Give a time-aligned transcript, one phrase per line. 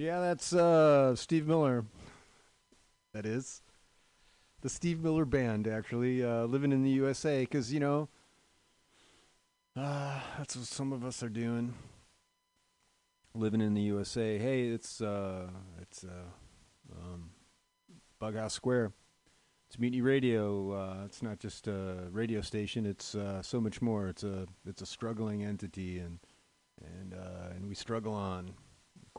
[0.00, 1.84] Yeah, that's uh, Steve Miller.
[3.12, 3.60] That is
[4.62, 8.08] the Steve Miller Band, actually, uh, living in the USA, because you know,
[9.76, 11.74] uh, that's what some of us are doing.
[13.34, 14.38] Living in the USA.
[14.38, 15.50] Hey, it's uh,
[15.82, 17.32] it's uh, um,
[18.22, 18.92] Bughouse Square.
[19.68, 20.72] It's Mutiny Radio.
[20.72, 22.86] Uh, it's not just a radio station.
[22.86, 24.08] It's uh, so much more.
[24.08, 26.20] It's a it's a struggling entity, and
[26.82, 28.54] and uh, and we struggle on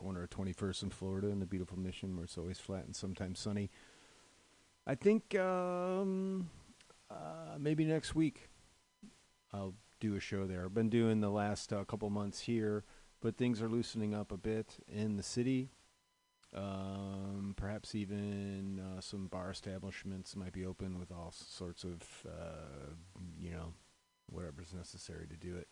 [0.02, 3.38] corner of 21st in Florida in the beautiful Mission, where it's always flat and sometimes
[3.38, 3.70] sunny.
[4.84, 6.50] I think um,
[7.08, 8.48] uh, maybe next week
[9.52, 10.64] I'll do a show there.
[10.64, 12.82] I've been doing the last uh, couple months here,
[13.20, 15.70] but things are loosening up a bit in the city.
[16.54, 22.90] Um, perhaps even uh, some bar establishments might be open with all sorts of, uh,
[23.38, 23.72] you know,
[24.28, 25.68] whatever's necessary to do it.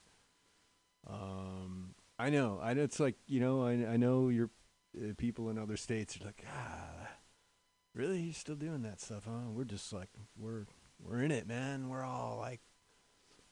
[1.08, 2.82] Um, I know, I know.
[2.82, 4.50] It's like you know, I I know your
[4.96, 7.08] uh, people in other states are like, ah,
[7.94, 9.48] really, he's still doing that stuff, huh?
[9.50, 10.66] We're just like, we're
[11.02, 11.88] we're in it, man.
[11.88, 12.60] We're all like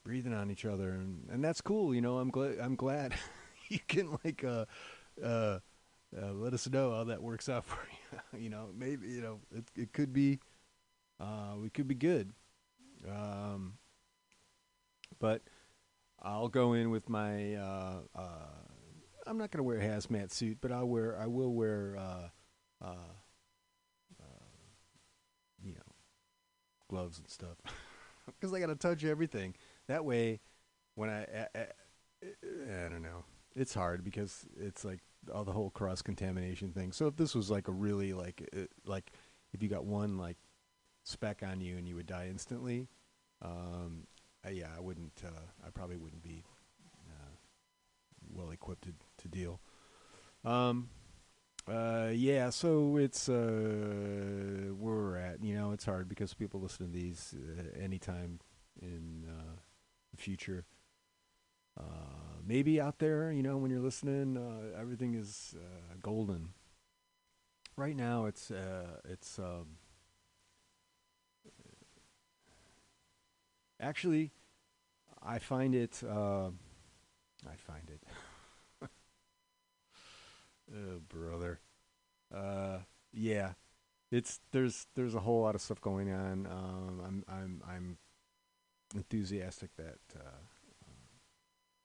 [0.03, 1.95] breathing on each other, and and that's cool.
[1.95, 3.15] You know, I'm glad I'm glad
[3.69, 4.65] you can like uh
[5.23, 5.59] uh.
[6.19, 7.77] Uh, let us know how that works out for
[8.33, 8.39] you.
[8.39, 9.63] you know, maybe you know it.
[9.75, 10.39] It could be,
[11.19, 12.33] uh, we could be good.
[13.07, 13.73] Um,
[15.19, 15.43] but
[16.21, 17.55] I'll go in with my.
[17.55, 18.21] Uh, uh,
[19.27, 21.17] I'm not going to wear a hazmat suit, but I'll wear.
[21.19, 21.95] I will wear.
[21.97, 22.29] Uh,
[22.83, 23.13] uh,
[24.21, 24.45] uh,
[25.61, 25.93] you know,
[26.89, 27.57] gloves and stuff,
[28.25, 29.55] because I got to touch everything.
[29.87, 30.39] That way,
[30.95, 31.65] when I, I, I,
[32.23, 33.23] I don't know,
[33.55, 34.99] it's hard because it's like
[35.33, 36.91] all the whole cross contamination thing.
[36.91, 39.11] So if this was like a really like uh, like
[39.53, 40.37] if you got one like
[41.03, 42.87] speck on you and you would die instantly,
[43.41, 44.03] um,
[44.45, 45.21] uh, yeah, I wouldn't.
[45.25, 46.43] Uh, I probably wouldn't be
[47.09, 47.35] uh,
[48.31, 49.59] well equipped to, to deal.
[50.45, 50.89] Um,
[51.67, 53.33] uh, yeah, so it's uh,
[54.77, 55.43] where we're at.
[55.43, 57.35] You know, it's hard because people listen to these
[57.79, 58.39] anytime
[58.81, 59.25] in
[60.11, 60.65] the future.
[61.79, 61.83] Uh,
[62.45, 64.37] maybe out there, you know, when you're listening,
[64.79, 66.49] everything is uh, golden.
[67.75, 69.77] Right now, it's uh, it's um,
[73.79, 74.31] actually,
[75.21, 76.01] I find it.
[76.03, 76.49] Uh,
[77.47, 78.03] I find it.
[80.73, 81.59] oh, brother.
[82.33, 82.79] Uh,
[83.11, 83.53] yeah,
[84.11, 86.47] it's there's there's a whole lot of stuff going on.
[86.47, 87.97] Um, I'm I'm I'm
[88.95, 89.99] enthusiastic that.
[90.15, 90.41] Uh,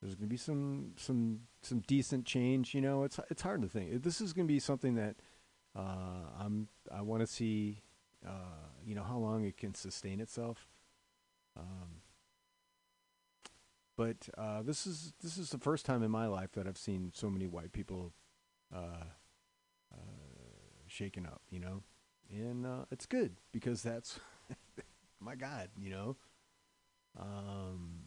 [0.01, 2.75] there's going to be some some some decent change.
[2.75, 4.03] You know, it's it's hard to think.
[4.03, 5.15] This is going to be something that
[5.75, 7.81] uh, I'm I want to see.
[8.25, 10.67] Uh, you know how long it can sustain itself.
[11.57, 12.01] Um,
[13.97, 17.11] but uh, this is this is the first time in my life that I've seen
[17.13, 18.13] so many white people
[18.73, 19.05] uh,
[19.93, 19.97] uh,
[20.87, 21.41] shaken up.
[21.49, 21.83] You know,
[22.29, 24.19] and uh, it's good because that's
[25.19, 25.69] my God.
[25.77, 26.17] You know.
[27.17, 28.01] Um,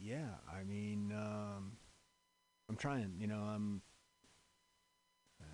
[0.00, 1.72] yeah, I mean, um,
[2.68, 3.14] I'm trying.
[3.18, 3.82] You know, I'm.
[5.40, 5.44] Uh,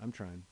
[0.00, 0.44] I'm trying,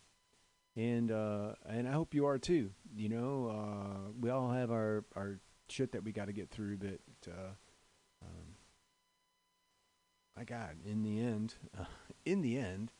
[0.77, 2.71] and uh, and I hope you are too.
[2.95, 6.77] You know, uh, we all have our our shit that we got to get through,
[6.77, 7.55] but uh,
[8.23, 8.57] um,
[10.37, 11.55] my God, in the end,
[12.27, 12.93] in the end,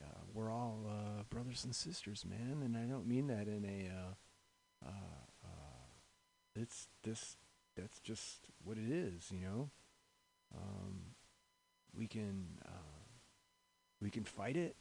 [0.00, 2.62] uh, we're all uh, brothers and sisters, man.
[2.64, 3.90] And I don't mean that in a.
[3.92, 4.12] Uh,
[6.58, 7.36] it's this
[7.76, 9.70] that's just what it is, you know.
[10.56, 11.14] Um,
[11.94, 12.46] we can
[14.00, 14.76] we can fight it,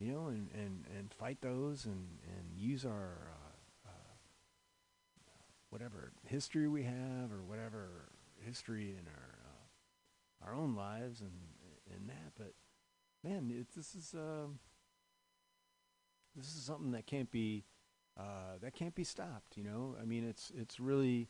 [0.00, 3.18] you know, and, and, and fight those and, and use our
[3.86, 4.14] uh, uh,
[5.70, 8.08] whatever history we have or whatever
[8.44, 11.32] history in our uh, our own lives and
[11.92, 12.32] and that.
[12.36, 12.54] But
[13.24, 14.60] man, it, this is um,
[16.36, 17.64] this is something that can't be
[18.18, 19.56] uh, that can't be stopped.
[19.56, 21.28] You know, I mean, it's it's really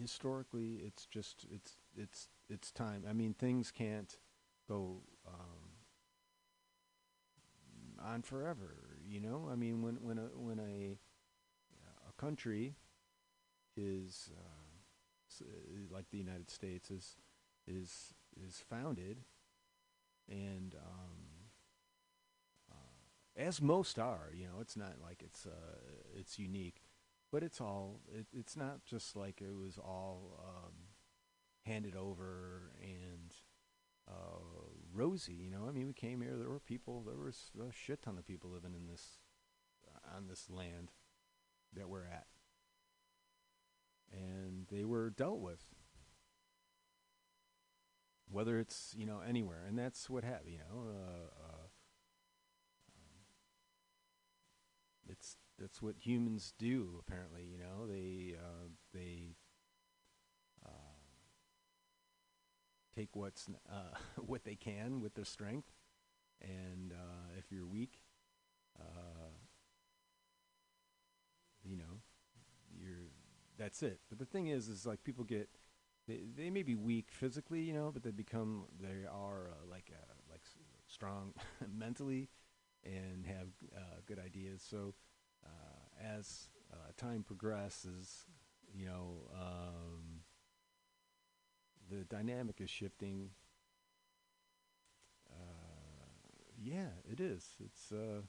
[0.00, 3.04] historically, it's just it's it's it's time.
[3.08, 4.16] I mean, things can't
[4.68, 5.70] go um,
[8.02, 8.98] on forever.
[9.06, 10.98] You know, I mean, when when a when a
[12.08, 12.74] a country
[13.76, 15.44] is uh,
[15.90, 17.16] like the United States is
[17.66, 18.14] is
[18.46, 19.18] is founded,
[20.28, 21.50] and um,
[22.70, 22.74] uh,
[23.36, 25.78] as most are, you know, it's not like it's uh,
[26.14, 26.82] it's unique
[27.32, 30.72] but it's all it, it's not just like it was all um,
[31.66, 33.34] handed over and
[34.08, 34.53] uh,
[34.94, 35.34] rosy.
[35.34, 36.36] You know, I mean, we came here.
[36.36, 37.02] There were people.
[37.06, 39.18] There was a shit ton of people living in this
[39.88, 40.92] uh, on this land
[41.74, 42.26] that we're at,
[44.12, 45.64] and they were dealt with.
[48.30, 50.86] whether it's you know anywhere, and that's what have you know.
[50.88, 51.66] Uh, uh,
[52.96, 53.20] um,
[55.08, 57.00] it's that's what humans do.
[57.06, 59.36] Apparently, you know they uh, they
[60.64, 60.70] uh,
[62.94, 63.96] take what's uh,
[64.26, 65.72] what they can with their strength,
[66.40, 68.00] and uh, if you're weak,
[68.78, 69.30] uh,
[71.64, 72.00] you know,
[72.78, 73.08] you're
[73.58, 74.00] that's it.
[74.08, 75.48] But the thing is, is like people get
[76.06, 79.90] they they may be weak physically, you know, but they become they are uh, like
[79.92, 80.42] uh, like
[80.86, 81.32] strong
[81.76, 82.28] mentally
[82.84, 84.64] and have uh, good ideas.
[84.68, 84.94] So
[86.02, 86.48] as
[86.96, 88.26] time progresses,
[88.74, 90.03] you know, um,
[91.90, 93.30] the dynamic is shifting.
[95.30, 95.34] Uh,
[96.60, 97.56] yeah, it is.
[97.64, 98.22] It's uh,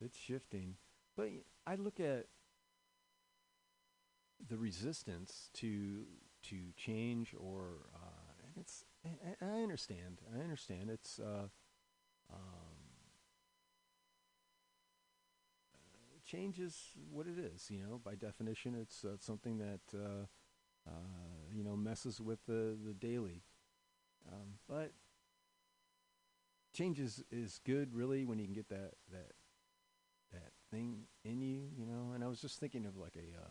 [0.00, 0.74] it's shifting,
[1.16, 1.28] but
[1.66, 2.26] I look at
[4.48, 6.04] the resistance to
[6.42, 11.48] to change or uh, and it's I, I understand I understand it's uh,
[12.32, 12.38] um,
[15.74, 20.26] uh, change is what it is you know by definition it's uh, something that
[20.86, 23.42] uh, uh, you know messes with the the daily
[24.30, 24.92] um, but
[26.72, 29.32] change is, is good really when you can get that that
[30.32, 33.48] that thing in you you know and I was just thinking of like a uh,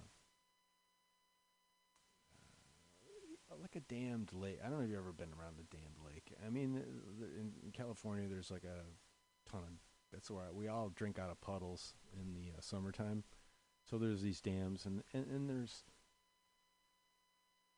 [3.52, 4.60] uh, like a dammed lake.
[4.64, 6.34] I don't know if you've ever been around a dammed lake.
[6.46, 6.86] I mean, th-
[7.20, 9.80] th- in, California, there's like a ton.
[10.12, 13.24] That's where I, we all drink out of puddles in the uh, summertime.
[13.90, 15.84] So there's these dams, and, and and there's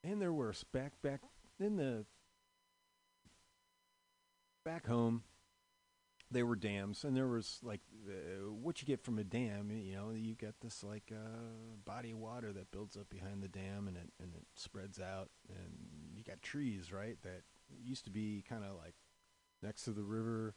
[0.08, 1.22] and there were s- back back
[1.60, 2.06] in the
[4.64, 5.24] back home.
[6.30, 9.72] There were dams, and there was like uh, what you get from a dam.
[9.72, 13.48] You know, you get this like uh, body of water that builds up behind the
[13.48, 15.72] dam, and it and it spreads out, and
[16.14, 17.18] you got trees, right?
[17.24, 17.44] That
[17.82, 18.96] used to be kind of like
[19.64, 20.56] next to the river,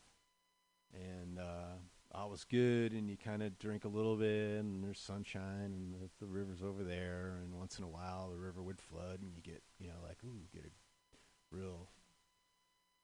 [0.92, 1.78] and uh,
[2.12, 5.94] all was good, and you kind of drink a little bit, and there's sunshine, and
[5.94, 9.32] the, the river's over there, and once in a while the river would flood, and
[9.34, 11.88] you get you know like ooh, get a real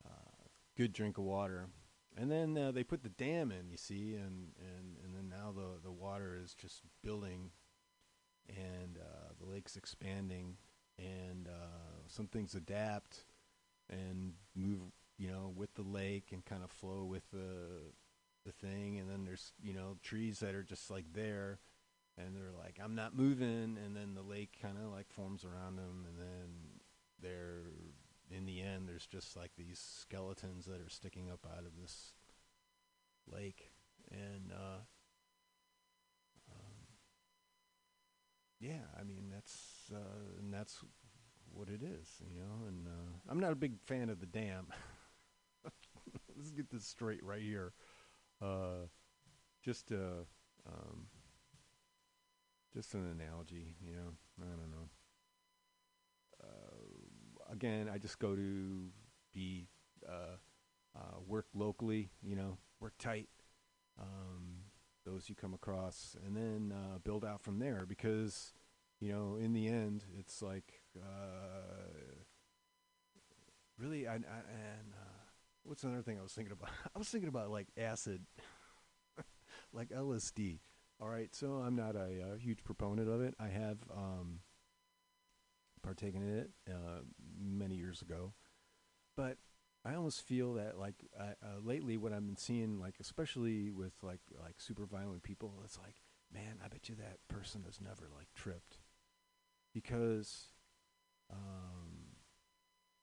[0.05, 0.43] uh,
[0.75, 1.67] good drink of water.
[2.19, 5.53] And then uh, they put the dam in, you see, and, and, and then now
[5.55, 7.51] the, the water is just building,
[8.49, 10.57] and uh, the lake's expanding,
[10.97, 13.25] and uh, some things adapt
[13.87, 14.79] and move,
[15.19, 17.91] you know, with the lake and kind of flow with the
[18.47, 18.99] the thing.
[18.99, 21.59] And then there's you know trees that are just like there,
[22.17, 25.75] and they're like, I'm not moving, and then the lake kind of like forms around
[25.75, 26.81] them, and then
[27.21, 27.65] they're
[28.29, 32.13] in the end, there's just like these skeletons that are sticking up out of this
[33.31, 33.71] lake,
[34.11, 34.79] and uh,
[36.51, 36.87] um,
[38.59, 40.83] yeah, I mean that's uh, and that's
[41.53, 42.67] what it is, you know.
[42.67, 44.67] And uh, I'm not a big fan of the dam.
[46.35, 47.73] Let's get this straight right here.
[48.41, 48.87] Uh,
[49.63, 50.23] just uh,
[50.67, 51.07] um,
[52.73, 54.13] just an analogy, you know.
[54.41, 54.89] I don't know.
[56.43, 58.89] Uh, again, I just go to
[59.33, 59.67] be
[60.07, 60.37] uh,
[60.95, 63.29] uh, work locally, you know, work tight.
[63.99, 64.63] Um,
[65.05, 67.85] those you come across, and then uh, build out from there.
[67.87, 68.53] Because
[68.99, 72.15] you know, in the end, it's like uh,
[73.77, 74.07] really.
[74.07, 74.93] I, I and
[75.67, 76.69] what's another thing I was thinking about?
[76.95, 78.25] I was thinking about like acid,
[79.73, 80.59] like LSD.
[80.99, 83.35] All right, so I'm not a, uh huge proponent of it.
[83.39, 84.39] I have um,
[85.83, 87.01] partaken in it uh,
[87.39, 88.33] many years ago,
[89.15, 89.37] but
[89.85, 93.93] I almost feel that like I, uh, lately, what I've been seeing, like especially with
[94.01, 96.01] like like super violent people, it's like,
[96.33, 98.79] man, I bet you that person has never like tripped,
[99.73, 100.47] because
[101.31, 102.17] um,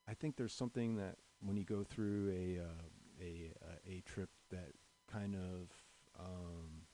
[0.08, 2.84] I think there's something that when you go through a uh,
[3.20, 4.72] a uh, a trip that
[5.10, 5.70] kind of
[6.18, 6.84] um,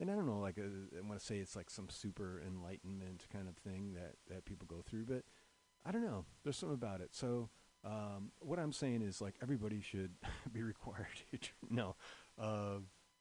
[0.00, 3.24] and I don't know, like uh, I want to say it's like some super enlightenment
[3.32, 5.24] kind of thing that that people go through, but
[5.84, 6.24] I don't know.
[6.44, 7.14] There's something about it.
[7.14, 7.48] So
[7.84, 10.12] um, what I'm saying is like everybody should
[10.52, 11.06] be required
[11.70, 11.96] No,
[12.40, 12.78] uh,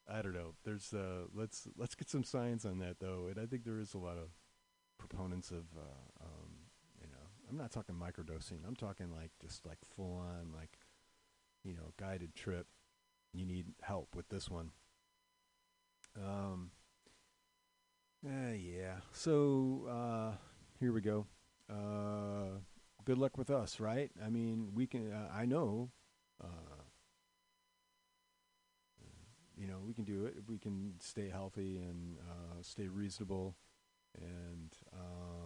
[0.08, 0.54] I don't know.
[0.64, 3.94] There's uh, let's let's get some science on that though, and I think there is
[3.94, 4.30] a lot of
[4.98, 6.57] proponents of uh, um.
[7.50, 8.60] I'm not talking microdosing.
[8.68, 10.78] I'm talking like just like full on like
[11.64, 12.68] you know guided trip.
[13.34, 14.72] You need help with this one.
[16.18, 16.72] Um.
[18.26, 18.96] Uh, yeah.
[19.14, 20.36] So uh,
[20.80, 21.28] here we go.
[21.70, 22.60] Uh,
[23.06, 24.12] good luck with us, right?
[24.26, 25.12] I mean, we can.
[25.12, 25.92] Uh, I know.
[26.44, 26.48] Uh,
[29.58, 33.56] you know, we can do it we can stay healthy and uh, stay reasonable,
[34.16, 35.37] and um,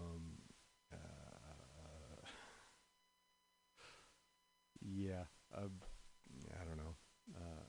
[5.09, 6.95] a I don't know
[7.35, 7.63] uh,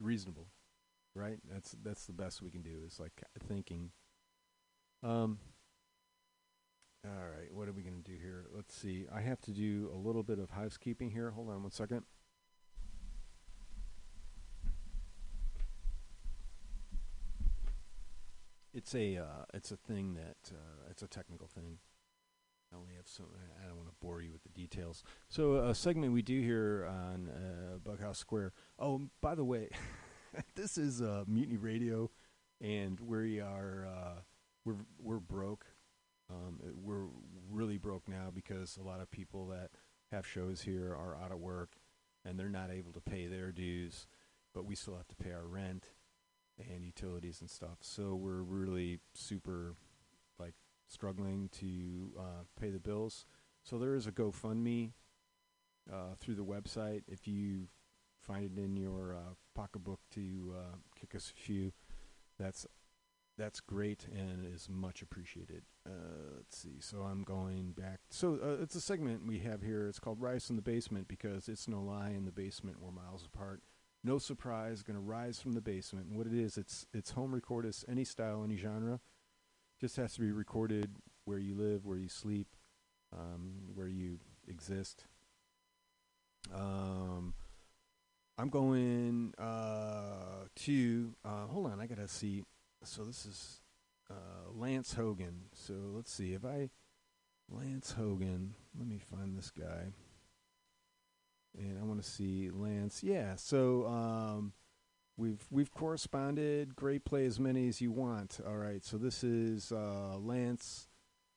[0.00, 0.48] reasonable,
[1.14, 1.38] right?
[1.50, 2.82] That's that's the best we can do.
[2.86, 3.90] Is like thinking.
[5.02, 5.38] Um.
[7.04, 8.46] All right, what are we going to do here?
[8.54, 9.06] Let's see.
[9.12, 11.32] I have to do a little bit of housekeeping here.
[11.32, 12.04] Hold on one second.
[18.72, 21.78] It's a uh, it's a thing that uh, it's a technical thing.
[22.72, 23.26] I only have some.
[23.62, 25.02] I don't want to bore you with the details.
[25.28, 28.52] So a segment we do here on uh, Bughouse Square.
[28.78, 29.68] Oh, by the way,
[30.54, 32.10] this is uh, Mutiny Radio,
[32.60, 34.20] and we are uh,
[34.64, 35.66] we're we're broke.
[36.30, 37.08] Um, we're
[37.50, 39.70] really broke now because a lot of people that
[40.10, 41.72] have shows here are out of work,
[42.24, 44.06] and they're not able to pay their dues.
[44.54, 45.86] But we still have to pay our rent
[46.58, 47.78] and utilities and stuff.
[47.80, 49.74] So we're really super
[50.92, 53.26] struggling to uh, pay the bills.
[53.62, 54.92] So there is a GoFundMe
[55.92, 57.02] uh, through the website.
[57.08, 57.68] If you
[58.20, 61.72] find it in your uh, pocketbook to uh, kick us a few,
[62.38, 62.66] that's
[63.38, 65.62] that's great and is much appreciated.
[65.86, 66.80] Uh, let's see.
[66.80, 68.00] So I'm going back.
[68.10, 69.88] So uh, it's a segment we have here.
[69.88, 72.10] It's called Rise from the Basement because it's no lie.
[72.10, 73.62] In the basement, we're miles apart
[74.04, 76.06] no surprise, going to rise from the basement.
[76.08, 79.00] And what it is, it's it's home record recorded, any style, any genre.
[79.82, 82.46] Just has to be recorded where you live, where you sleep,
[83.12, 85.06] um, where you exist.
[86.54, 87.34] Um,
[88.38, 91.80] I'm going uh, to uh, hold on.
[91.80, 92.44] I gotta see.
[92.84, 93.60] So this is
[94.08, 95.48] uh, Lance Haugan.
[95.52, 96.70] So let's see if I
[97.50, 98.50] Lance Haugan.
[98.78, 99.94] Let me find this guy
[101.58, 103.02] and I want to see Lance.
[103.02, 104.52] Yeah, so um,
[105.16, 106.76] we've we've corresponded.
[106.76, 108.40] Great, play as many as you want.
[108.46, 110.88] All right, so this is uh, Lance,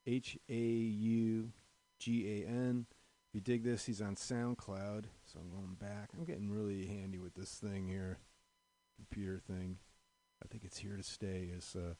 [0.06, 1.52] H A U
[2.00, 2.86] G A N.
[3.30, 5.06] If you dig this, he's on SoundCloud.
[5.26, 6.12] So I'm going back.
[6.18, 8.20] I'm getting really handy with this thing here,
[8.96, 9.78] computer thing.
[10.44, 11.96] I think it's here to stay, is uh,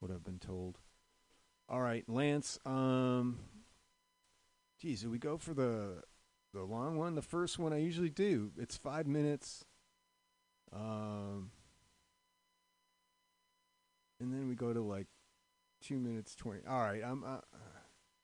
[0.00, 0.78] what I've been told.
[1.68, 2.58] All right, Lance.
[2.64, 3.40] Um,
[4.80, 6.02] geez, do we go for the
[6.52, 8.52] the long one, the first one I usually do.
[8.56, 9.64] It's five minutes.
[10.74, 11.50] Um,
[14.20, 15.06] and then we go to like
[15.80, 16.60] two minutes twenty.
[16.68, 17.22] All right, I'm.
[17.22, 17.38] Uh,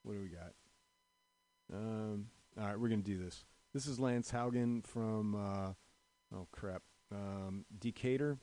[0.02, 0.52] what do we got?
[1.72, 2.26] Um,
[2.58, 3.44] all right, we're gonna do this.
[3.72, 5.34] This is Lance Haugan from.
[5.34, 5.72] Uh,
[6.36, 6.82] oh crap,
[7.12, 8.38] um, Decatur.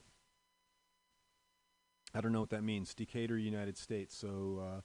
[2.15, 2.93] I don't know what that means.
[2.93, 4.15] Decatur, United States.
[4.15, 4.81] So uh,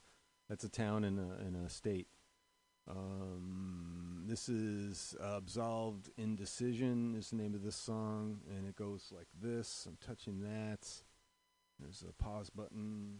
[0.49, 2.07] that's a town in a a state.
[2.89, 9.27] Um, this is Absolved Indecision is the name of this song, and it goes like
[9.41, 9.85] this.
[9.87, 10.87] I'm touching that.
[11.79, 13.19] There's a pause button.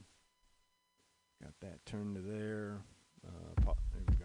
[1.41, 2.81] Got that turned to there.
[3.25, 4.22] Uh, pa- there we go.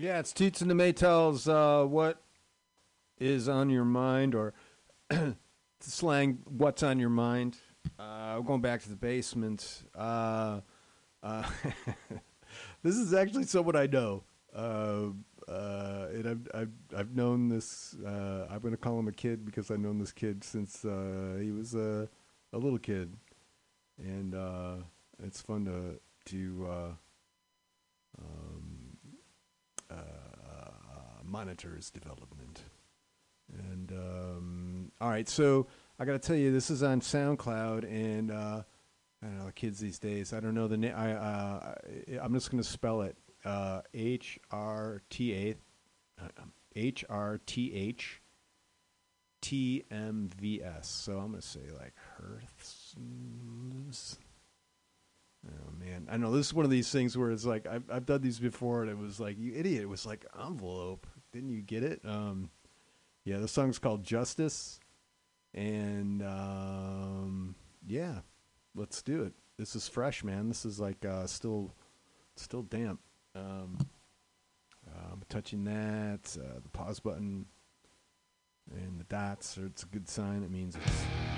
[0.00, 1.46] Yeah, it's Toots and the Maytals.
[1.46, 2.22] Uh, what
[3.18, 4.54] is on your mind, or
[5.80, 6.38] slang?
[6.46, 7.58] What's on your mind?
[7.98, 9.82] Uh, we're going back to the basement.
[9.94, 10.60] Uh,
[11.22, 11.46] uh,
[12.82, 14.24] this is actually someone I know,
[14.56, 15.08] uh,
[15.46, 17.94] uh, and I've, I've I've known this.
[18.02, 21.50] Uh, I'm going to call him a kid because I've known this kid since he
[21.50, 22.08] was a
[22.54, 23.14] a little kid,
[23.98, 24.34] and
[25.22, 26.96] it's fun to to.
[28.18, 28.69] Um,
[31.30, 32.62] monitor his development.
[33.52, 35.66] And um, all right, so
[35.98, 38.62] I got to tell you, this is on SoundCloud, and uh,
[39.22, 40.32] I don't know the kids these days.
[40.32, 40.94] I don't know the name.
[40.96, 41.74] I uh,
[42.22, 45.54] I'm just going to spell it uh, H R T A
[46.22, 46.28] uh,
[46.76, 48.22] H R T H
[49.42, 50.88] T M V S.
[50.88, 52.94] So I'm going to say like Hearths.
[55.46, 58.06] Oh man, I know this is one of these things where it's like I've I've
[58.06, 59.82] done these before, and it was like you idiot.
[59.82, 61.06] It was like envelope.
[61.32, 62.00] Didn't you get it?
[62.04, 62.50] Um,
[63.24, 64.80] yeah, the song's called Justice,
[65.54, 67.54] and um,
[67.86, 68.20] yeah,
[68.74, 69.34] let's do it.
[69.56, 70.48] This is fresh, man.
[70.48, 71.72] This is like uh, still
[72.36, 73.00] still damp.
[73.34, 73.78] Um,
[75.12, 76.36] I'm touching that.
[76.38, 77.46] Uh, the pause button
[78.70, 79.58] and the dots.
[79.58, 80.42] Are, it's a good sign.
[80.42, 81.29] It means it's.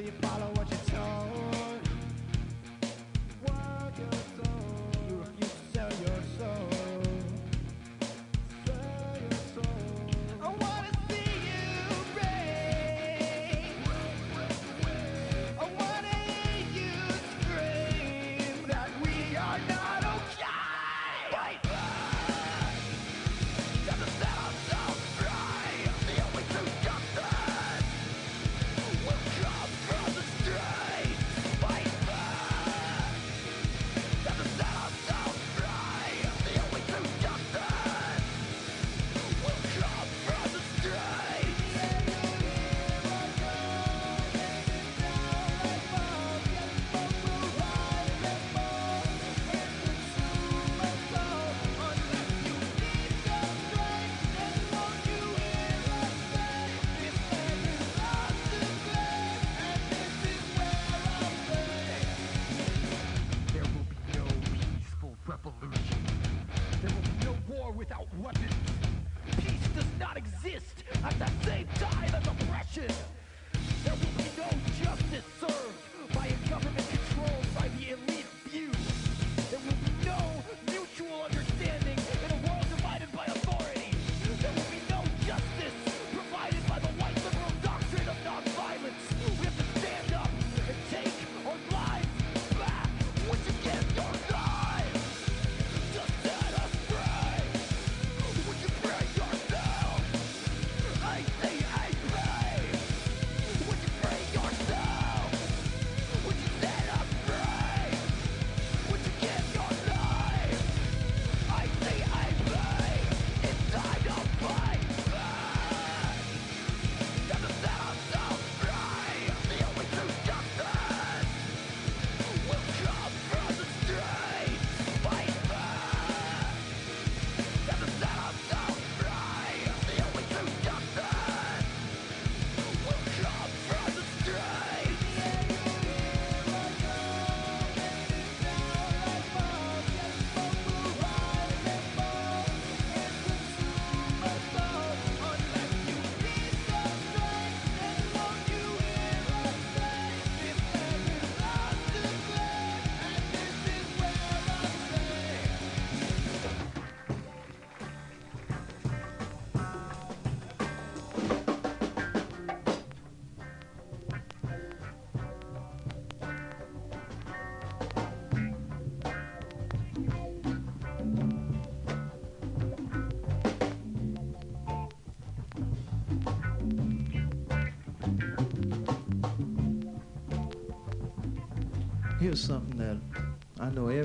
[0.00, 0.79] You follow what you're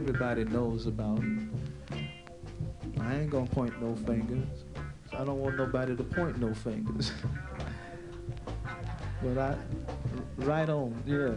[0.08, 1.20] everybody knows about.
[3.02, 4.46] I ain't gonna point no fingers.
[5.12, 7.12] I don't want nobody to point no fingers.
[9.24, 9.56] but I,
[10.38, 11.34] right on, yeah.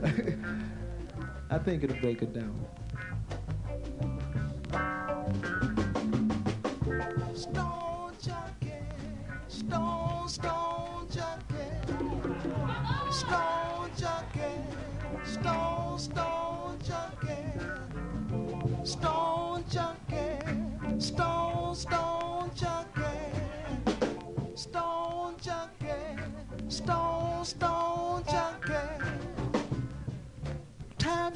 [1.50, 2.62] I think it'll break it down.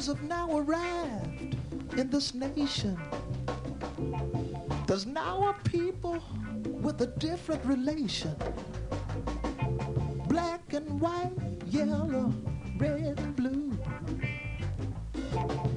[0.07, 1.57] Have now arrived
[1.97, 2.99] in this nation.
[4.89, 6.19] There's now a people
[6.65, 8.35] with a different relation.
[10.27, 11.31] Black and white,
[11.67, 12.35] yellow,
[12.79, 13.79] red and blue.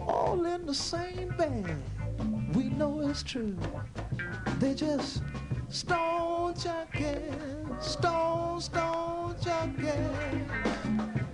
[0.08, 1.76] All in the same bag.
[2.56, 3.56] We know it's true.
[4.58, 5.22] They're just
[5.70, 10.50] stone junkies, stone, stone junkies,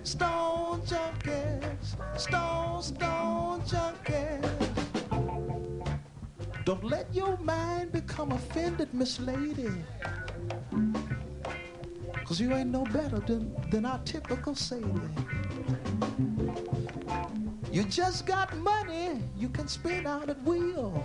[0.02, 4.42] stone junkies, stone, stone junkies.
[6.64, 9.70] Don't let your mind become offended, Miss Lady.
[12.24, 14.86] Cause you ain't no better than, than our typical Sadie.
[17.70, 21.04] You just got money you can spend out at will.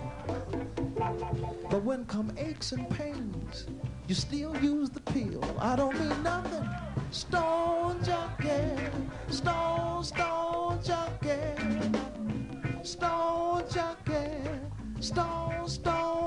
[1.70, 3.66] But when come aches and pains,
[4.08, 5.44] you still use the pill.
[5.60, 6.68] I don't mean nothing.
[7.10, 8.90] Stone junkie,
[9.28, 10.47] stone, stone
[10.82, 11.38] junkie,
[12.82, 16.17] stone junkie, stone, stone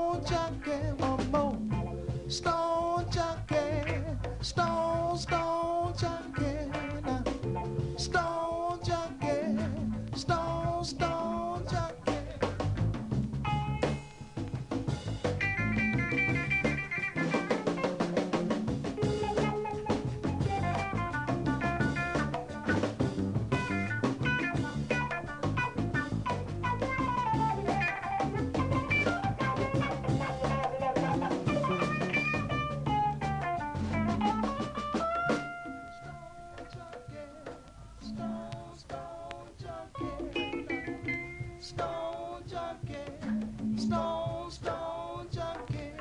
[44.50, 45.92] stone, junkie,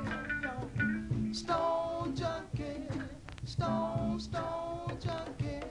[1.32, 2.88] stone junkie,
[3.46, 5.62] stone, stone junkie,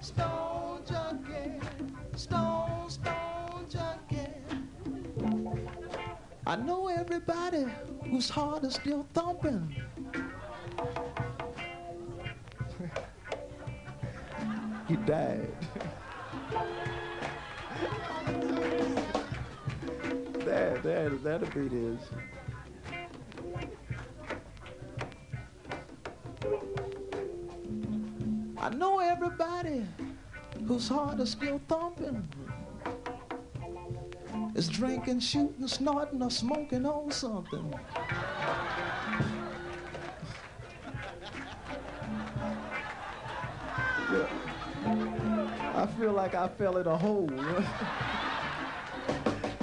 [0.00, 1.60] stone junkie,
[2.16, 4.28] stone, stone junkie.
[6.46, 7.64] I know everybody
[8.10, 9.74] whose heart is still thumping.
[14.88, 15.59] he died.
[21.00, 21.98] There, that'll be his.
[28.58, 29.86] I know everybody
[30.66, 32.28] whose heart is still thumping
[34.54, 37.74] is drinking, shooting, snorting, or smoking on something.
[45.74, 47.30] I feel like I fell in a hole.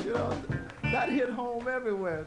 [0.04, 0.57] you know,
[0.98, 2.26] that hit home everywhere.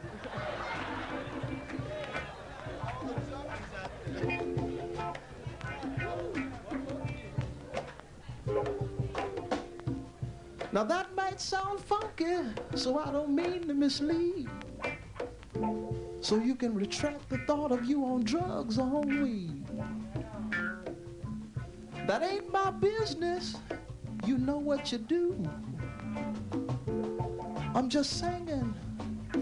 [10.71, 12.37] Now that might sound funky,
[12.75, 14.47] so I don't mean to mislead.
[16.21, 19.65] So you can retract the thought of you on drugs or on weed.
[22.07, 23.57] That ain't my business.
[24.25, 25.35] You know what you do.
[27.91, 28.73] Just singing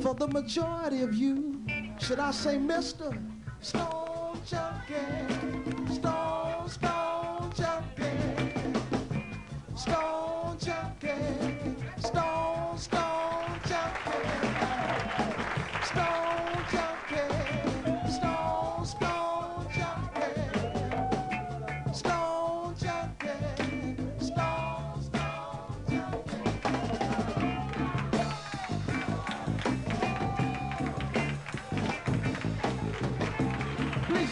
[0.01, 1.61] for the majority of you.
[1.99, 3.15] Should I say Mr.
[3.61, 5.93] Stone Junkie?
[5.93, 6.98] Stone, Stone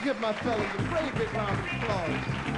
[0.08, 2.57] give my fellas a great big round of applause.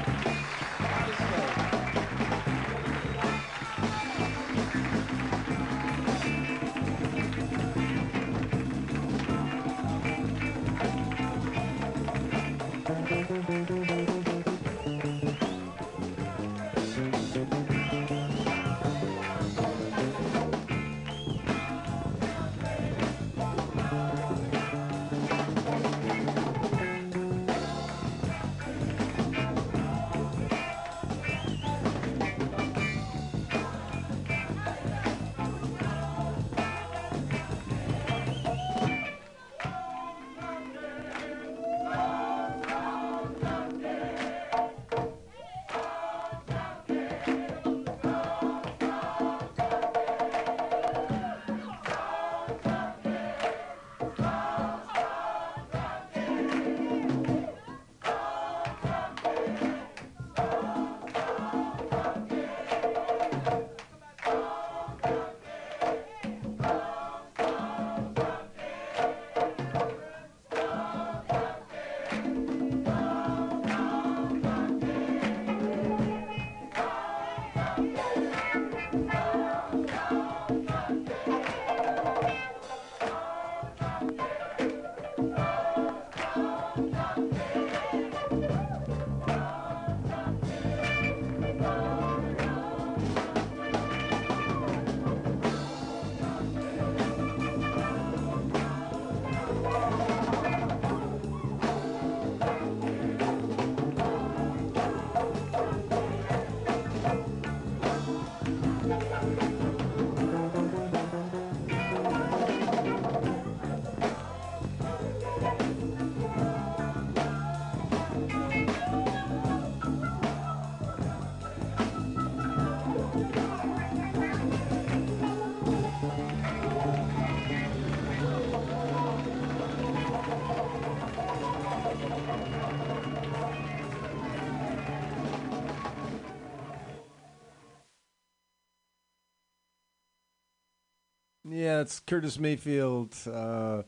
[141.82, 143.84] It's Curtis Mayfield, uh,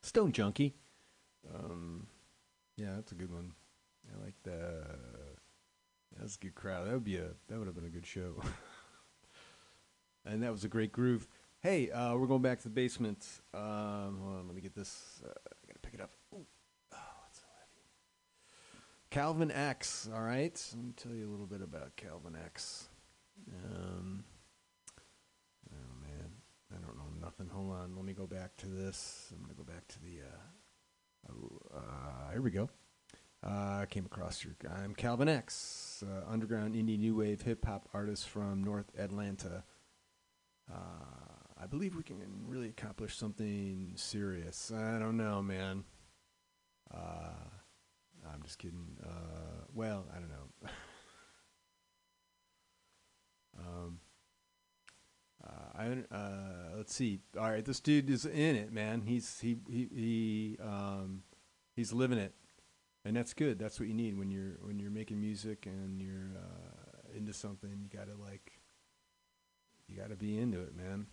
[0.00, 0.74] Stone Junkie.
[1.54, 2.06] Um,
[2.78, 3.52] yeah, that's a good one.
[4.10, 4.86] I like that.
[6.18, 6.86] That's a good crowd.
[6.86, 8.40] That would be a that would have been a good show.
[10.24, 11.28] and that was a great groove.
[11.60, 13.26] Hey, uh, we're going back to the basement.
[13.52, 15.20] Um, hold on, let me get this.
[15.22, 16.12] Uh, I gotta pick it up.
[16.32, 16.46] Ooh.
[16.92, 16.96] Oh,
[17.28, 17.82] it's so heavy.
[19.10, 20.08] Calvin X.
[20.14, 22.88] All right, let me tell you a little bit about Calvin X.
[23.66, 24.24] Um,
[27.38, 27.56] don't nothing.
[27.56, 29.32] Hold on, let me go back to this.
[29.32, 30.20] I'm gonna go back to the.
[30.22, 32.68] Uh, oh, uh, here we go.
[33.44, 34.54] Uh, I came across your.
[34.70, 39.64] I'm Calvin X, uh, underground indie new wave hip hop artist from North Atlanta.
[40.72, 40.76] Uh,
[41.62, 42.16] I believe we can
[42.46, 44.72] really accomplish something serious.
[44.72, 45.84] I don't know, man.
[46.92, 47.32] Uh,
[48.32, 48.96] I'm just kidding.
[49.02, 50.68] Uh, well, I don't know.
[53.58, 53.98] um,
[55.76, 57.20] I uh, let's see.
[57.38, 59.02] All right, this dude is in it, man.
[59.02, 61.22] He's he he he um,
[61.74, 62.34] he's living it,
[63.04, 63.58] and that's good.
[63.58, 67.70] That's what you need when you're when you're making music and you're uh, into something.
[67.82, 68.52] You gotta like,
[69.88, 71.06] you gotta be into it, man.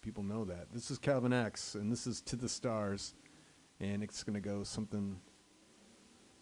[0.00, 0.72] People know that.
[0.72, 3.14] This is Calvin X, and this is to the stars,
[3.80, 5.20] and it's gonna go something,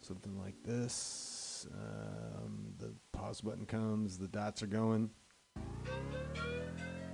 [0.01, 1.66] something like this.
[1.74, 4.18] Um, the pause button comes.
[4.18, 5.11] The dots are going.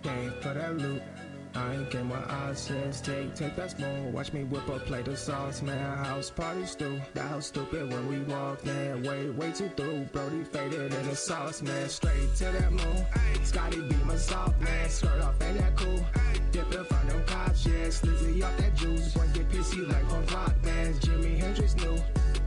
[0.03, 1.03] Came for that loot.
[1.55, 4.13] I ain't get my eyes since take, take that spoon.
[4.13, 5.97] Watch me whip up, play the sauce, man.
[5.97, 7.01] House party stew.
[7.15, 9.03] That house stupid when we walk, man.
[9.03, 10.05] Way, way too through.
[10.13, 11.89] Brody faded in the sauce, man.
[11.89, 13.05] Straight to that moon.
[13.43, 14.89] Scotty be my soft, man.
[14.89, 16.01] Skirt off, ain't that cool?
[16.53, 17.87] In front of cops, yeah.
[17.87, 19.13] Slizzy off that juice.
[19.13, 21.01] Boy, get pissy like from rock bands.
[21.01, 21.99] Jimi Hendrix knew.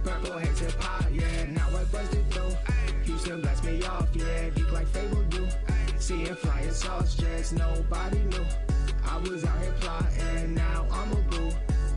[0.03, 1.45] Purple hates hip hop, yeah.
[1.51, 2.55] Now I busted through.
[3.03, 4.49] Houston blast me off, yeah.
[4.49, 5.45] Geek like Fable do.
[6.03, 8.45] Seeing flying sauce jets, nobody knew.
[9.05, 11.49] I was out here plotting, now I'm a boo.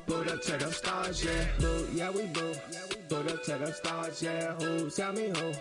[0.06, 1.44] Boot up to the stars, yeah.
[1.58, 2.54] Boo, yeah, we boo.
[3.08, 4.54] Boot up to the stars, yeah.
[4.60, 5.52] Who, tell me who?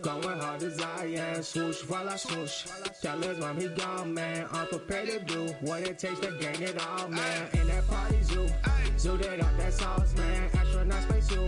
[0.00, 1.42] Going hard as I am.
[1.42, 2.64] Swoosh while I swoosh.
[3.02, 4.46] Tell us when he gone, man.
[4.50, 7.48] I'm prepared to do what it takes to gain it all, man.
[7.52, 8.48] In that party zoo.
[8.96, 10.48] Zooted up that sauce, man.
[10.54, 11.46] Astronaut space zoo.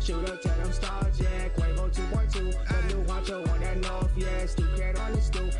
[0.00, 1.48] Shoot up to them stars, yeah.
[1.56, 2.32] Quavo 2.2.
[2.32, 4.44] The new honcho on that north, yeah.
[4.44, 5.54] Stu cat on the stoop.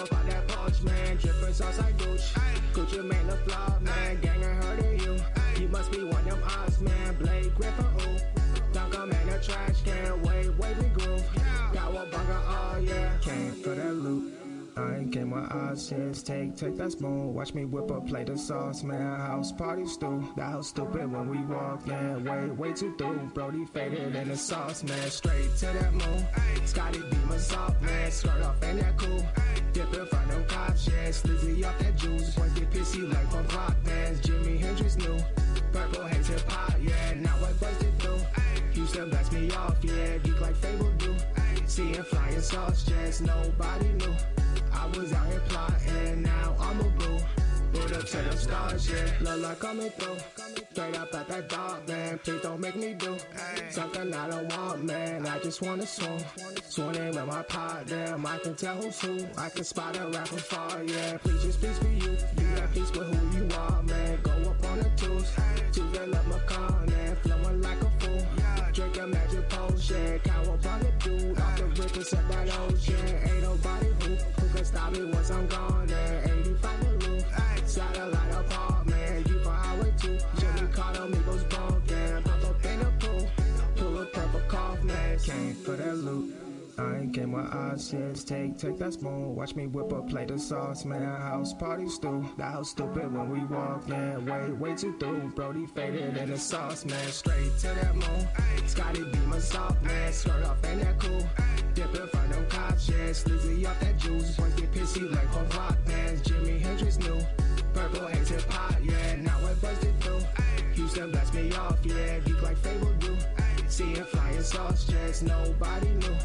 [0.00, 1.18] Up on that porch, man.
[1.18, 2.32] Drippin' sauce like douche.
[2.72, 4.18] Gucci Mane the flop, man.
[4.22, 5.16] Gang I heard of you.
[5.60, 7.16] You must be one of them odds, man.
[7.18, 8.72] Blake Griffin, ooh.
[8.72, 10.22] Dunk 'em in the trash can.
[10.22, 11.22] Way, way we groove.
[11.74, 13.18] Got one bunker, oh yeah.
[13.20, 14.39] Came for that loot.
[14.76, 17.34] I ain't get my eyes since take, take that spoon.
[17.34, 19.20] Watch me whip up, play the sauce, man.
[19.20, 20.28] House party stew.
[20.36, 22.24] That house stupid when we walk in.
[22.24, 23.30] Way, way too through.
[23.34, 25.10] Brody faded in the sauce, man.
[25.10, 26.26] Straight to that moon.
[26.64, 28.10] Scotty be my soft, man.
[28.10, 29.24] Skirt off, ain't that cool?
[29.72, 31.08] Dip in front of cops, yeah.
[31.08, 32.34] Slizzy off that juice.
[32.34, 34.20] Boy, get pissy like from rock bands.
[34.20, 35.18] Jimi Hendrix knew.
[35.72, 37.14] Purple hates hip hop, yeah.
[37.14, 38.20] Now I busted through.
[38.72, 40.18] Houston blast me off, yeah.
[40.18, 41.14] Geek like Fable do.
[41.66, 44.39] Seeing flying sauce jets, nobody knew.
[44.80, 47.18] I was out here plotting, now I'm a boo.
[47.72, 49.12] Boot up to the stars, yeah.
[49.20, 50.16] Look like coming through.
[50.72, 52.18] Straight up at that dog, man.
[52.18, 53.16] Please don't make me do
[53.70, 55.26] something I don't want, man.
[55.26, 56.18] I just wanna swim.
[56.68, 58.24] Swimming with my pot, damn.
[58.24, 59.26] I can tell who's who.
[59.36, 61.18] I can spot a rapper far, yeah.
[61.18, 62.16] Please just please be you.
[62.38, 64.18] You got peace with who you are, man.
[64.22, 65.30] Go up on the twos.
[65.72, 67.16] Tuesday love my car, man.
[67.16, 68.26] Flowing like a fool.
[68.72, 70.18] Drink a magic potion.
[70.20, 71.38] Cow up on the dude.
[71.38, 73.39] Off the rip and set that ocean.
[74.70, 76.30] Stop me once I'm gone, man.
[76.30, 77.24] 85 the roof.
[77.64, 79.28] Satellite apartment.
[79.28, 80.18] You for highway two.
[80.38, 82.22] Jimmy Carter, Migos bunkin'.
[82.22, 83.30] Pop up in the pool.
[83.76, 85.18] Pull a purple cough, man.
[85.18, 86.39] Came for that loot.
[86.80, 89.34] I ain't my eyes since take, take that spoon.
[89.34, 91.02] Watch me whip up, play the sauce, man.
[91.02, 92.26] House party stew.
[92.38, 94.24] That house stupid when we walk in.
[94.24, 95.32] Way, way too through.
[95.34, 97.06] Brody faded in the sauce, man.
[97.08, 98.26] Straight to that moon.
[98.66, 100.12] Scotty be my soft, man.
[100.12, 101.22] Skirt off, ain't that cool?
[101.74, 103.10] Dip in front of cops, yeah.
[103.10, 104.36] Slizzy off that juice.
[104.36, 106.26] Boys get pissy like from rock bands.
[106.30, 107.20] Hendrix knew.
[107.74, 109.16] Purple hates hip hop, yeah.
[109.16, 110.20] Now I busted through.
[110.74, 112.20] Houston blast me off, yeah.
[112.20, 113.16] Geek like Fable do.
[113.68, 116.16] Seeing flying sauce jets, nobody knew.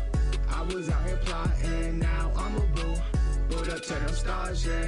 [0.56, 2.96] I was out here plotting, now I'm a boo.
[3.50, 4.88] Boot up to them stars, yeah.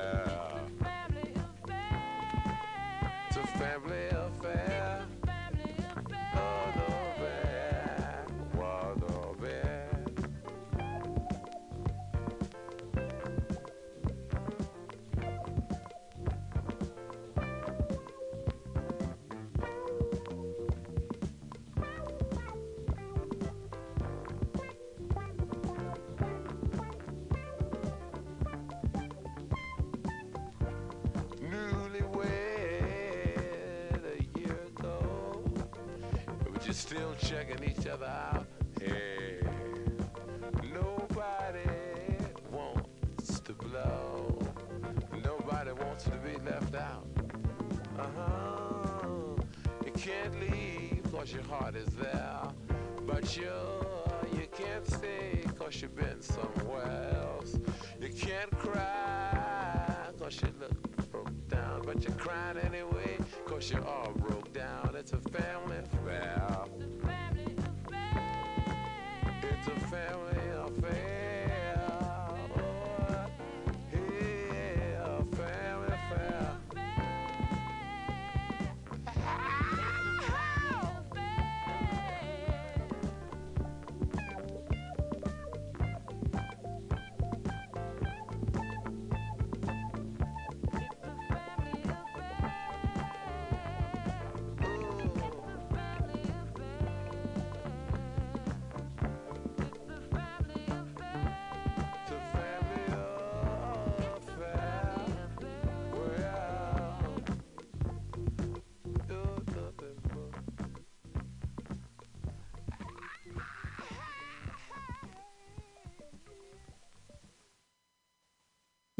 [3.43, 4.90] A family affair.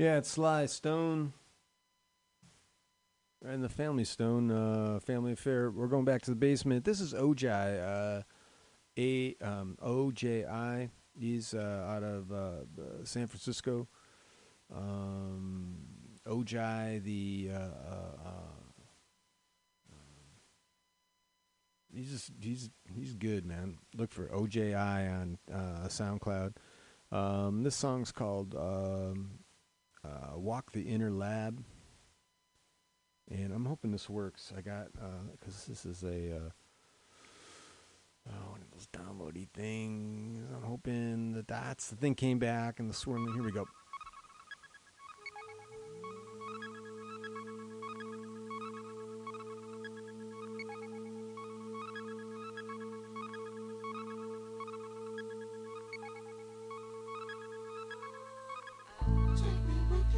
[0.02, 1.34] Yeah, it's Sly Stone.
[3.46, 5.70] And the Family Stone, uh, Family Affair.
[5.70, 6.86] We're going back to the basement.
[6.86, 8.24] This is Ojai, uh,
[8.98, 10.90] A um, O J I.
[11.16, 13.88] He's uh, out of uh, San Francisco.
[14.76, 15.76] Um,
[16.26, 19.94] Ojai, the uh, uh, uh,
[21.94, 23.78] he's just he's he's good, man.
[23.96, 25.38] Look for OJI on
[25.90, 26.56] SoundCloud.
[27.12, 29.41] Um, this song's called um,
[30.04, 31.64] uh, "Walk the Inner Lab,"
[33.30, 34.52] and I'm hoping this works.
[34.58, 34.88] I got
[35.32, 36.50] because this is a uh,
[38.30, 40.48] oh, one of those downloady things.
[40.56, 41.88] I'm hoping the dots.
[41.88, 43.34] The thing came back and the swirling.
[43.34, 43.66] Here we go.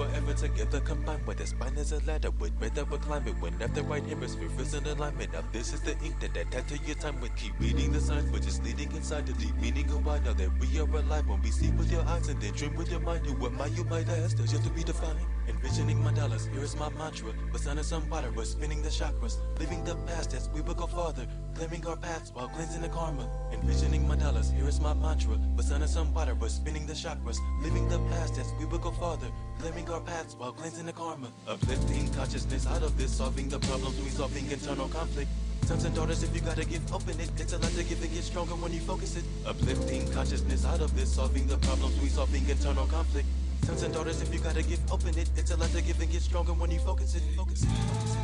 [0.00, 3.34] forever together combined with the spine as a ladder with rhythm we're climbing.
[3.40, 5.32] Whenever the right hemisphere is in alignment.
[5.32, 8.30] Now this is the ink that attached to your time with keep reading the signs.
[8.32, 11.26] Which is leading inside the deep meaning of why now that we are alive.
[11.28, 13.84] When we see with your eyes and then dream with your mind am I you
[13.84, 15.20] might ask there's yet to be defined
[15.62, 17.32] envisioning mandalas here is my mantra.
[17.52, 19.36] But sun and some water we're spinning the chakras.
[19.58, 21.26] Living the past as we will go farther.
[21.54, 23.28] Claiming our paths while cleansing the karma.
[23.52, 25.36] Envisioning mandalas here is my mantra.
[25.56, 27.38] But sun and some water we're spinning the chakras.
[27.62, 29.28] Living the past as we will go farther.
[29.58, 31.28] Claiming our paths while cleansing the karma.
[31.46, 35.28] Uplifting consciousness out of this solving the problems resolving internal conflict.
[35.66, 37.30] Sons and daughters, if you gotta give, open it.
[37.36, 39.24] It's a lot to give and get stronger when you focus it.
[39.46, 43.28] Uplifting consciousness out of this, solving the problems, resolving internal conflict.
[43.64, 45.30] Sons and daughters, if you gotta give, open it.
[45.36, 47.22] It's a lot to give and get stronger when you focus it.
[47.36, 47.68] Focus it.
[47.68, 48.20] Focus it.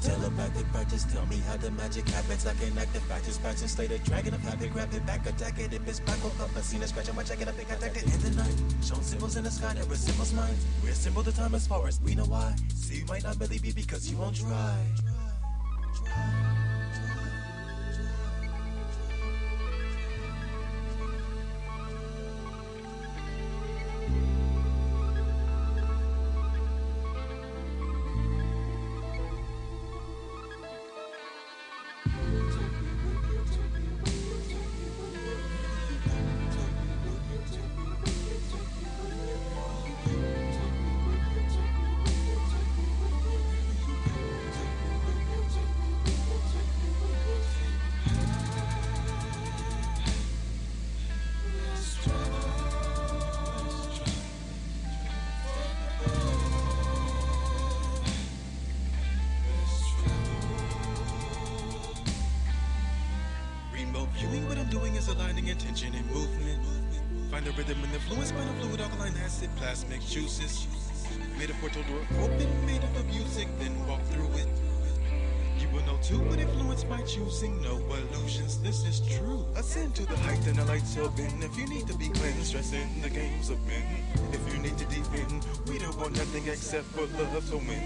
[0.00, 2.46] Telepathic practice, tell me how the magic happens.
[2.46, 5.58] I can act the factors, patches, slay the dragon of habit, grab it back, attack
[5.58, 5.72] it.
[5.72, 8.04] If it's back, woke up, a scene, a scratch, I'm checking up, I contact it.
[8.84, 10.54] Showing symbols in the sky that resembles mine.
[10.82, 12.54] We assemble the time as far as we know why.
[12.74, 14.76] See, you might not believe me because you won't try.
[67.44, 70.66] The rhythm and influence by the fluid alkaline acid, plasmic juices.
[71.38, 74.48] Made a portal door open, made up of music, then walk through it.
[75.60, 79.44] You will know too what influence by choosing, no illusions, this is true.
[79.56, 81.42] Ascend to the height and the lights open.
[81.42, 83.84] If you need to be cleansed, stress in the games of men.
[84.32, 87.84] If you need to defend, we don't want nothing except for love to win.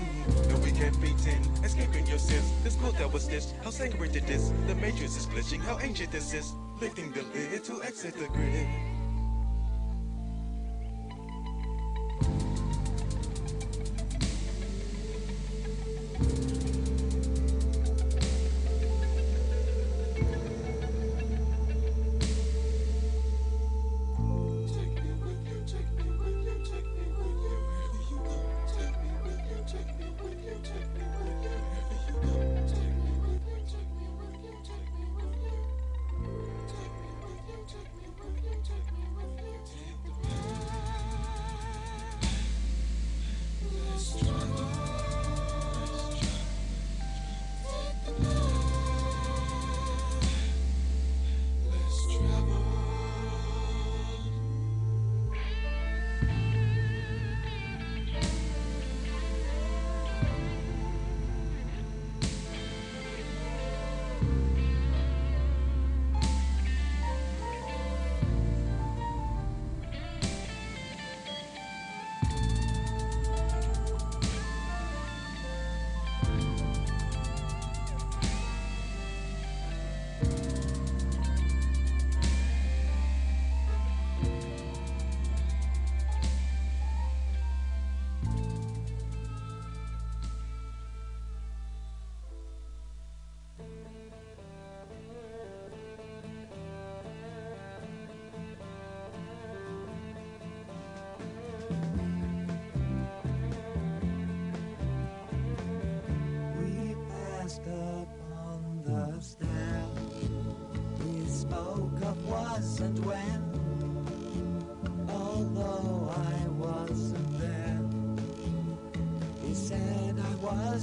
[0.50, 2.48] No, we can't pretend, escaping your sins.
[2.62, 4.52] This quote that was stitched, how sacred it is.
[4.68, 6.52] The matrix is glitching, how ancient this is.
[6.80, 8.87] Lifting the lid to exit the grid.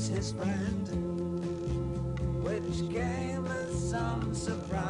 [0.08, 0.88] His friend,
[2.44, 4.85] which came as some surprise.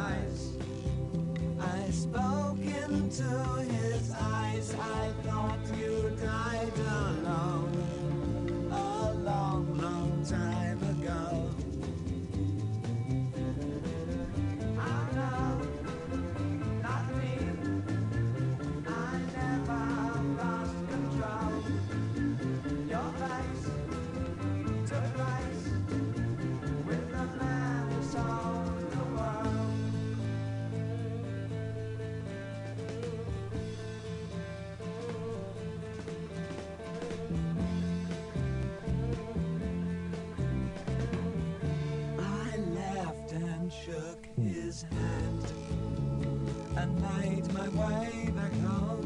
[47.00, 49.04] Made my way back home.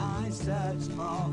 [0.00, 1.31] I searched for